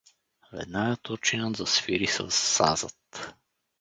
[0.53, 3.33] Веднага турчинът засвири със сазът.